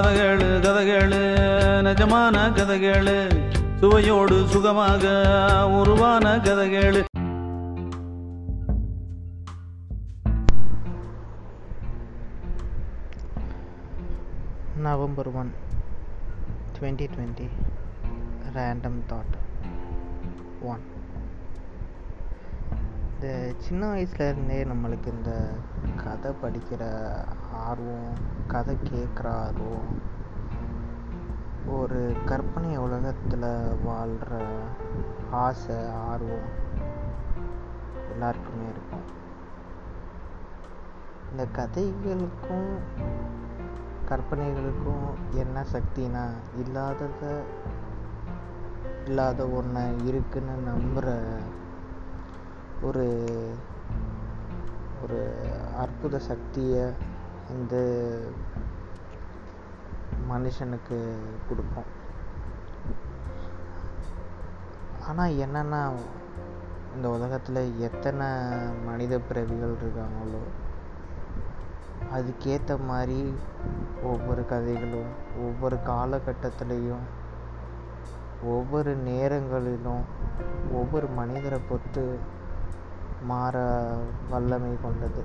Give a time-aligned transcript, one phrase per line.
[0.00, 1.18] கதைகளு கதைகளு
[1.86, 3.16] நிஜமான கதைகளு.
[3.78, 5.04] சுவையோடு சுகமாக
[5.68, 7.04] உருவான கதைகளு.
[14.76, 15.52] November one
[16.78, 17.48] twenty twenty
[18.54, 19.36] random thought
[20.60, 20.82] one
[23.22, 25.50] இந்த சின்ன வயசுலேருந்தே நம்மளுக்கு இந்த
[25.96, 27.10] கதை படிக்கிற
[27.52, 28.12] ஆர்வம்
[28.46, 30.00] கதை கேட்குற ஆர்வம்
[31.68, 34.46] ஒரு கற்பனை உலகத்தில் வாழ்கிற
[35.30, 36.48] ஆசை ஆர்வம்
[38.12, 39.04] எல்லாருக்குமே இருக்கும்.
[41.30, 42.78] இந்த கதைகளுக்கும்
[44.08, 47.42] கற்பனைகளுக்கும் என்ன சக்தினா இல்லாதத
[49.06, 51.26] இல்லாத ஒன்று இருக்குன்னு நம்புகிற
[52.82, 53.06] ஒரு
[55.02, 55.18] ஒரு
[55.76, 56.92] அற்புத சக்தியை
[57.50, 57.76] இந்த
[60.30, 60.98] மனுஷனுக்கு
[61.48, 61.88] கொடுக்கும்.
[65.06, 65.92] ஆனால் என்னென்னா
[66.94, 68.26] இந்த உலகத்தில் எத்தனை
[68.84, 70.42] மனித பிறவிகள் இருக்காங்களோ
[72.12, 73.34] அதுக்கேற்ற மாதிரி
[74.02, 77.06] ஒவ்வொரு கதைகளும் ஒவ்வொரு காலகட்டத்திலையும்
[78.44, 80.04] ஒவ்வொரு நேரங்களிலும்
[80.72, 82.04] ஒவ்வொரு மனிதரை பொறுத்து
[83.22, 83.64] மாற
[84.30, 85.22] வல்லமை கொண்டது.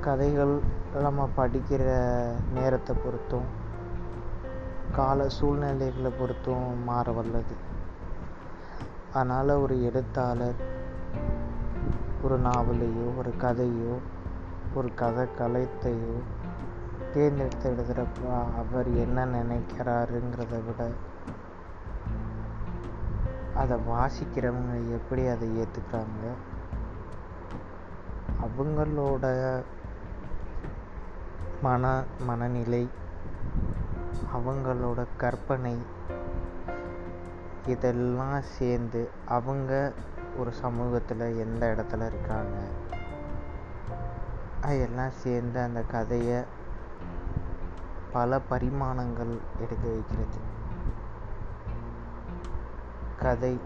[0.00, 0.60] கதைகள்
[0.94, 1.84] நம்ம படிக்கிற
[2.52, 3.48] நேரத்தை பொறுத்தும்
[4.92, 7.56] கால சூழ்நிலைகளை பொறுத்தும் மாற வல்லது.
[9.12, 10.74] அதனால் ஒரு எழுத்தாளர்
[12.22, 13.98] ஒரு நாவலையோ ஒரு கதையோ
[14.74, 16.16] ஒரு கதை கலைத்தையோ
[17.14, 18.22] தேர்ந்தெடுத்து எழுதுகிறப்ப
[18.56, 20.90] அவர் என்ன நினைக்கிறாருங்கிறத விட
[23.56, 26.24] அதை வாசிக்கிறவங்க எப்படி அதை ஏற்றுக்கிறாங்க
[28.42, 29.62] அவங்களோட
[31.62, 32.88] மன மனநிலை
[34.34, 35.76] அவங்களோட கற்பனை
[37.66, 39.92] இதெல்லாம் சேர்ந்து அவங்க
[40.38, 42.56] ஒரு சமூகத்தில் எந்த இடத்துல இருக்காங்க?
[44.60, 46.42] அதெல்லாம் சேர்ந்து அந்த கதையை
[48.12, 50.38] பல பரிமாணங்கள் எடுக்க வைக்கிறது.
[53.22, 53.58] கதை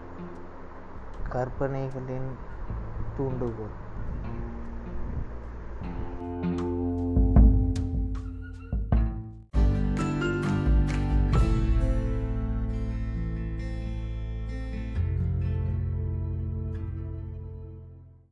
[1.29, 2.29] கற்பனைகளின்
[3.17, 3.75] தூண்டுகோல்.